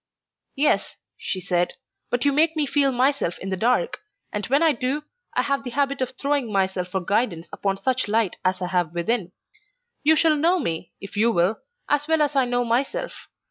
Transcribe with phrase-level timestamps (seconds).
[0.55, 1.73] "Yes," she said,
[2.09, 3.99] "but you make me feel myself in the dark,
[4.33, 5.03] and when I do
[5.35, 8.95] I have the habit of throwing myself for guidance upon such light as I have
[8.95, 9.31] within.
[10.01, 13.27] You shall know me, if you will, as well as I know myself.